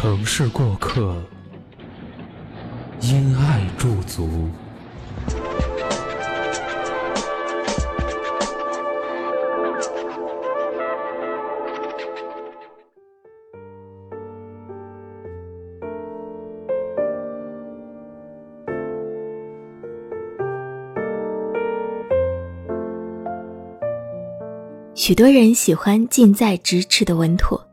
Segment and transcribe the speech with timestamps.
[0.00, 1.14] 城市过客，
[3.02, 4.48] 因爱驻足。
[24.94, 27.69] 许多人喜欢近在咫尺的稳妥。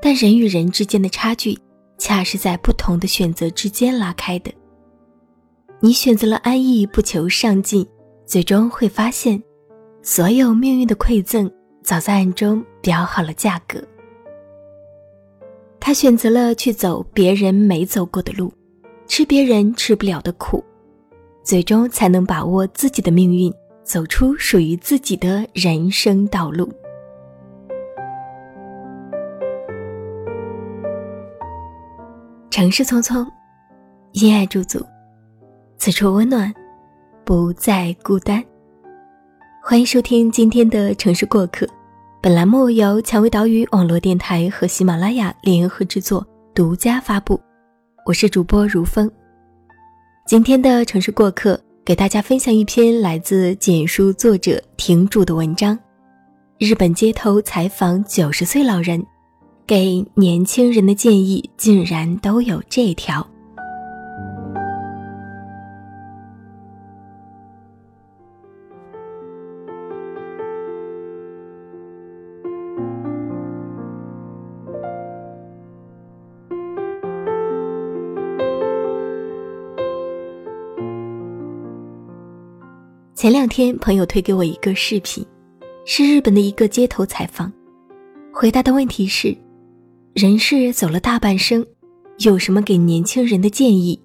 [0.00, 1.58] 但人与人之间的差距，
[1.98, 4.52] 恰是在不同的选择之间拉开的。
[5.80, 7.86] 你选择了安逸，不求上进，
[8.26, 9.42] 最终会发现，
[10.02, 11.50] 所有命运的馈赠
[11.82, 13.82] 早在暗中标好了价格。
[15.80, 18.52] 他选择了去走别人没走过的路，
[19.06, 20.62] 吃别人吃不了的苦，
[21.42, 23.52] 最终才能把握自己的命运，
[23.84, 26.70] 走出属于自己的人生道路。
[32.58, 33.24] 城市匆匆，
[34.10, 34.84] 因爱驻足，
[35.78, 36.52] 此处温暖，
[37.24, 38.44] 不再孤单。
[39.62, 41.64] 欢迎收听今天的城市过客，
[42.20, 47.40] 本栏目由蔷薇岛屿网络电台和喜马拉雅联合制作，独家发布。
[48.04, 49.08] 我是主播如风。
[50.26, 55.78] 今天的城市过客，给大家分享一篇来自简书作者亭主的文章：
[56.58, 59.00] 日本街头采访九十岁老人。
[59.68, 63.28] 给年轻人的建议竟然都有这条。
[83.14, 85.22] 前两天，朋友推给我一个视频，
[85.84, 87.52] 是日本的一个街头采访，
[88.32, 89.36] 回答的问题是。
[90.20, 91.64] 人世走了大半生，
[92.24, 94.02] 有什么给年轻人的建议？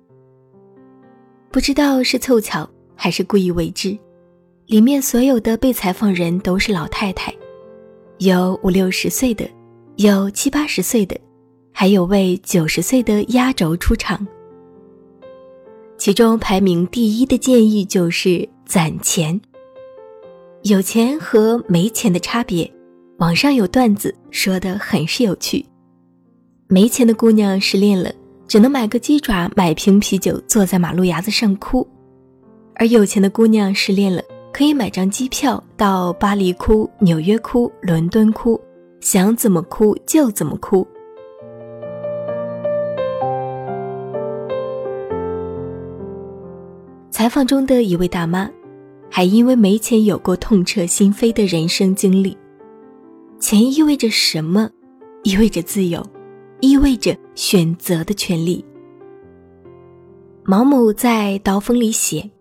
[1.50, 3.98] 不知道是凑巧还是故意为之，
[4.68, 7.34] 里面所有的被采访人都是老太太，
[8.20, 9.50] 有五六十岁的，
[9.96, 11.20] 有七八十岁的，
[11.72, 14.28] 还有位九十岁的压轴出场。
[15.98, 19.42] 其中排名第一的建议就是攒钱。
[20.62, 22.72] 有钱和没钱的差别，
[23.18, 25.66] 网上有段子说的很是有趣。
[26.68, 28.12] 没钱的姑娘失恋了，
[28.48, 31.86] 只能买个鸡爪，买瓶啤酒，坐在马路牙子上哭；
[32.76, 38.60] 而有钱的姑娘失恋了，可以买张机票到巴黎哭、纽约哭、伦敦哭，
[39.02, 40.88] 想怎么哭就怎么哭。
[47.12, 48.50] 采访中的一位大妈，
[49.12, 52.36] 还因为没钱有过痛彻心扉的人生经历。
[53.40, 54.70] 钱意味着什么？
[55.24, 56.04] 意味着自由。
[56.64, 58.64] 意味着选择的权利。
[60.46, 62.32] 毛姆在《刀锋》里写：“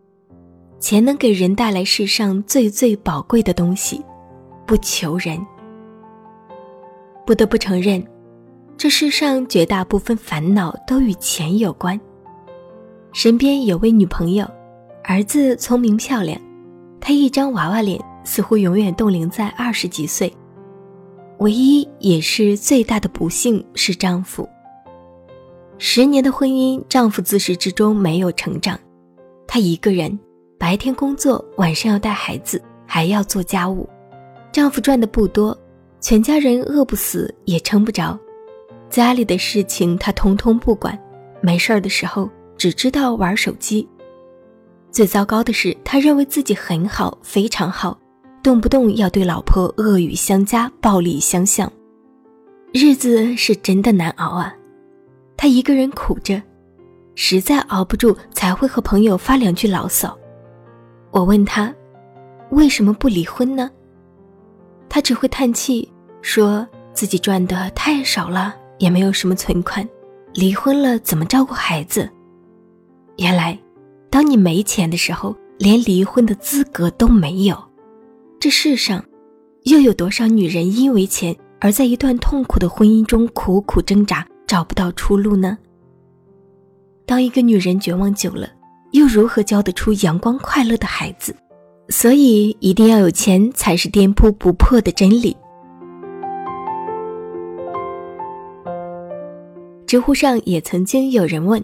[0.79, 4.01] 钱能给人带来世上最最宝贵的东西，
[4.65, 5.45] 不求人。”
[7.27, 8.01] 不得不承认，
[8.77, 12.01] 这世上绝大部分烦恼都与钱有关。
[13.13, 14.49] 身边有位女朋友，
[15.03, 16.41] 儿子聪明漂亮，
[17.01, 20.33] 她一张娃娃脸，似乎永远冻龄在二十几岁。
[21.43, 24.49] 唯一也是最大的不幸是丈夫。
[25.77, 28.79] 十年的婚姻，丈夫自始至终没有成长，
[29.45, 30.17] 他一个人
[30.57, 33.89] 白天工作，晚上要带孩子，还要做家务。
[34.53, 35.59] 丈夫赚的不多，
[36.01, 38.17] 全家人饿不死也撑不着，
[38.89, 40.97] 家里的事情他通通不管，
[41.41, 43.89] 没事儿的时候只知道玩手机。
[44.93, 47.99] 最糟糕的是，他认为自己很好，非常好。
[48.43, 51.73] 动不动要对老婆恶语相加、暴力相向，
[52.73, 54.53] 日子是真的难熬啊！
[55.37, 56.43] 他一个人苦着，
[57.15, 60.17] 实在熬不住才会和朋友发两句牢骚。
[61.13, 61.73] 我问他，
[62.51, 63.71] 为什么不离婚呢？
[64.89, 65.89] 他只会叹气，
[66.21, 69.89] 说自己赚的太少了，也没有什么存款，
[70.35, 72.11] 离婚了怎么照顾孩子？
[73.19, 73.57] 原来，
[74.11, 77.57] 当你没钱的时候，连离婚的资格都没有。
[78.43, 79.05] 这世上，
[79.67, 85.57] 又有多少女人因为钱而在一段痛苦的婚姻中苦苦挣扎，找不到出路呢？
[87.07, 88.51] 当一个女人绝望久了，
[88.91, 91.33] 又如何教得出阳光快乐的孩子？
[91.89, 95.37] 所以，一定要有钱才是颠扑不破的真理。
[99.87, 101.63] 知乎上也曾经有人问：“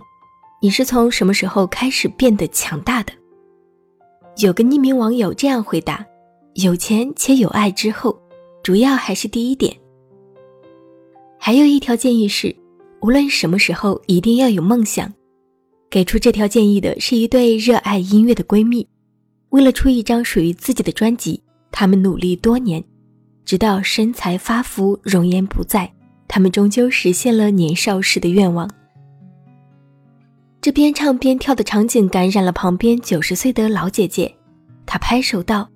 [0.63, 3.13] 你是从什么时候开始变得强大的？”
[4.41, 6.07] 有个匿名网友这样回答
[6.55, 8.19] ：“有钱且有爱之后，
[8.63, 9.77] 主要还是第一点。
[11.39, 12.55] 还有一条建议是，
[13.01, 15.13] 无论什么时候一定要有梦想。”
[15.91, 18.87] 给出这条建议的是一对热爱音乐的闺蜜，
[19.49, 21.43] 为了出一张属于自己的专辑，
[21.73, 22.85] 她们努力多年，
[23.47, 25.91] 直到身材发福、容颜不在。
[26.27, 28.69] 她们终究实现了年少时的愿望。
[30.61, 34.35] 这边唱边跳的场景感染了旁边九十岁的老姐姐，
[34.85, 35.67] 她拍手道：“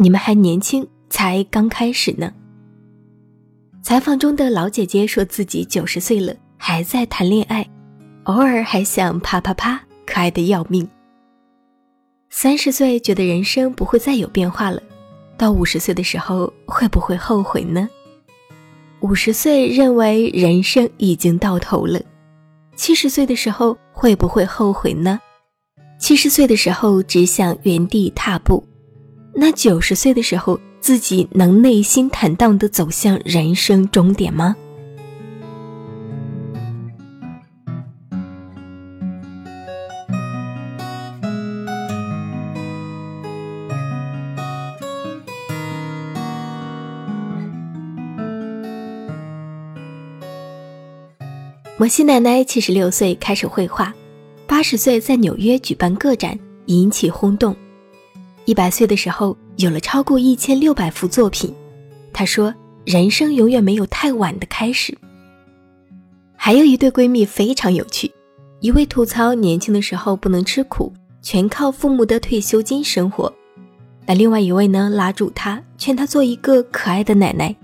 [0.00, 2.32] 你们还年轻，才刚开始呢。”
[3.82, 7.68] 采访中的老姐姐说自己九十岁了，还在谈恋爱，
[8.24, 10.88] 偶尔还想啪啪啪，可爱的要命。
[12.30, 14.80] 三十岁觉得人生不会再有变化了，
[15.36, 17.88] 到五十岁的时候会不会后悔呢？
[19.00, 22.00] 五十岁认为人生已经到头了，
[22.76, 25.18] 七十岁的时候会不会后悔呢？
[25.98, 28.62] 七十岁的时候只想原地踏步，
[29.40, 34.56] 那九十岁的时候自己能内心坦荡的走向人生终点吗？
[51.76, 53.94] 摩西奶奶七十六岁开始绘画，
[54.48, 56.36] 八十岁在纽约举办个展，
[56.66, 57.54] 引起轰动。
[58.48, 61.54] 一百岁的时候有了超过一千六百幅作品。
[62.14, 62.54] 她说
[62.86, 64.96] ：“人生永远没有太晚的开始。”
[66.34, 68.10] 还有一对闺蜜非常有趣，
[68.60, 70.90] 一位吐槽年轻的时候不能吃苦，
[71.20, 73.30] 全靠父母的退休金生活，
[74.06, 77.54] 那另外一位呢拉住她，劝她做一个可爱的奶奶。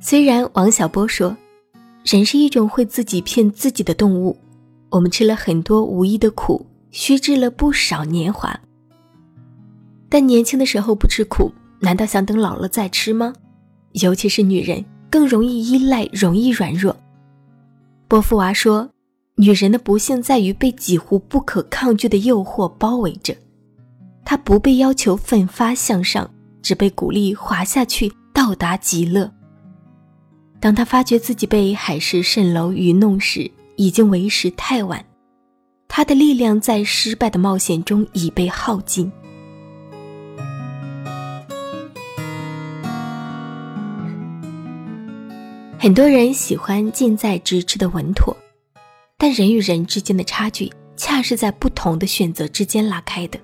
[0.00, 1.36] 虽然王小波说。
[2.04, 4.36] 人是一种会自己骗自己的动物，
[4.90, 8.58] 我们吃了很多无意的苦，虚掷了不少年华。
[10.08, 13.32] 但年轻的时候不吃苦，难道想等老了再吃吗？
[13.92, 16.96] 尤其是女人，更容易依赖，容易软弱。
[18.06, 18.88] 波伏娃说
[19.36, 23.34] ：“女人的不幸在于被几乎不可抗拒的诱惑包围着，
[24.24, 26.30] 她不被要求奋发向上，
[26.62, 29.30] 只被鼓励滑下去，到达极乐。”
[30.60, 35.04] 当她发觉自己被海市蜃楼愚弄时，已经为时太晚。
[35.86, 39.10] 她的力量在失败的冒险中已被耗尽。
[45.80, 48.36] 很多人喜欢近在咫尺的稳妥，
[49.16, 53.38] 但人与人之间的差距，恰是在不同的选择之间拉开的。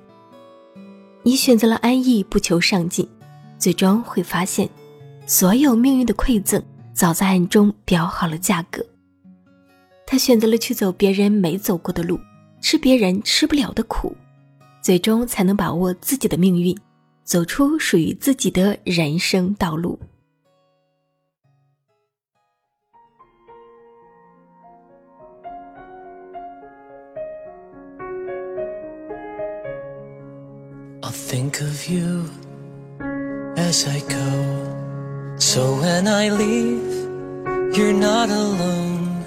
[1.23, 3.09] 你选择了安逸，不求上进，
[3.57, 4.69] 最终会发现，
[5.27, 6.61] 所有命运的馈赠。
[6.93, 8.85] 早在暗中标好了价格。
[10.07, 12.19] 他选择了去走别人没走过的路，
[12.61, 14.15] 吃别人吃不了的苦，
[14.81, 16.77] 最终才能把握自己的命运，
[17.25, 19.99] 走出属于自己的人生道路。
[35.39, 36.95] So when I leave,
[37.77, 39.23] you're not alone.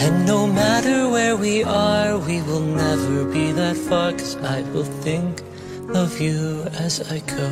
[0.00, 4.12] And no matter where we are, we will never be that far.
[4.12, 5.42] Cause I will think
[5.92, 7.50] of you as I go.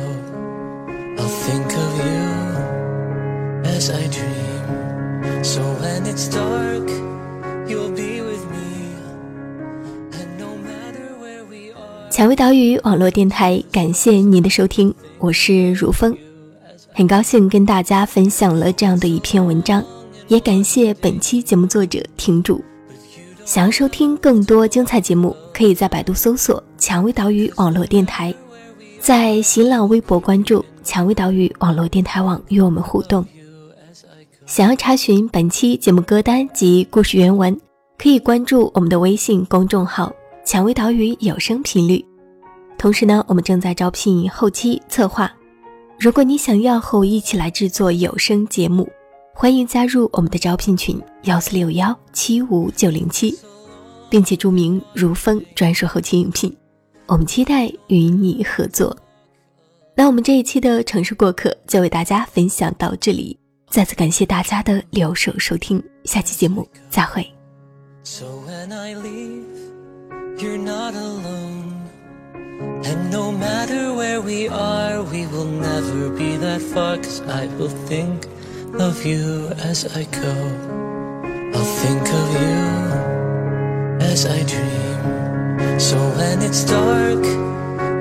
[1.19, 2.25] I'll think of you
[3.75, 5.43] as I dream.
[5.43, 6.87] So when it's dark,
[7.69, 8.12] you'll be
[12.13, 16.15] 蔷薇岛屿网络电台，感谢您的收听，我是如风。
[16.93, 19.83] 很高兴跟大家分享了这样的一篇文章，
[20.27, 22.63] 也感谢本期节目作者听主。
[23.45, 28.31] 想要收听更多精彩节目，可以在百度搜索“蔷薇岛屿网络电台”，
[29.01, 33.25] 在新浪微博关注“蔷薇岛屿网络电台网”与我们互动。
[34.45, 37.59] 想要查询本期节目歌单及故事原文，
[37.97, 40.13] 可以关注我们的微信公众号
[40.45, 42.03] “蔷薇岛屿有声频率”。
[42.77, 45.31] 同时呢，我们正在招聘后期策划。
[45.99, 48.89] 如果你想要和我一起来制作有声节目，
[49.33, 53.33] 欢迎加入我们的招聘群幺四六幺七五九零七，
[54.09, 56.53] 并且注明如风专属后期应聘，
[57.05, 58.95] 我们期待与你合作。
[59.95, 63.37] 那我们这一期的城市过客就为大家分享到这里，
[63.69, 67.25] 再次感谢大家的留守收听，下期节目再会。
[68.03, 69.45] So when I leave,
[70.39, 71.89] you're not alone.
[72.85, 76.97] And no matter where we are, we will never be that far.
[76.97, 78.25] Cause I will think
[78.79, 80.35] of you as I go.
[81.55, 85.79] I'll think of you as I dream.
[85.79, 87.23] So when it's dark,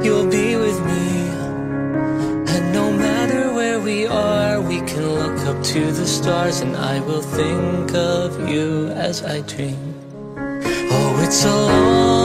[0.05, 1.29] you'll be with me.
[2.53, 6.61] And no matter where we are, we can look up to the stars.
[6.61, 9.95] And I will think of you as I dream.
[10.95, 12.22] Oh, it's a long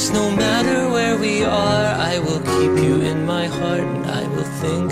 [0.00, 4.26] Cause no matter where we are, I will keep you in my heart, and I
[4.28, 4.90] will think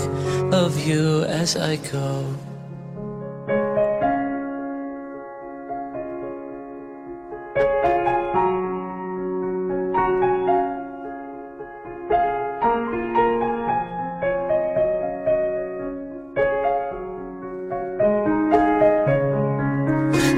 [0.53, 2.25] of you as I go.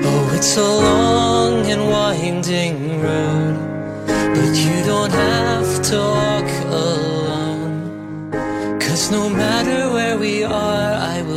[0.07, 2.90] Oh, it's a long and winding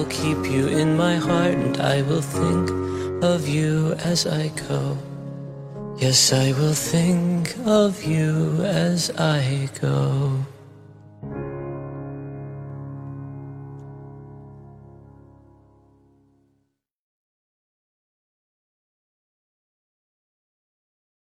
[0.05, 2.71] will keep you in my heart, and I will think
[3.23, 4.99] of you as I go.
[5.99, 10.45] Yes, I will think of you as I go.